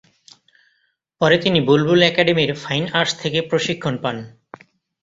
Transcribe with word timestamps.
পরে 1.21 1.35
তিনি 1.37 1.59
বুলবুল 1.67 1.99
একাডেমীর 2.03 2.51
ফাইন 2.63 2.83
আর্টস 2.93 3.13
থেকে 3.21 3.39
প্রশিক্ষণ 3.49 3.95
পান। 4.03 4.15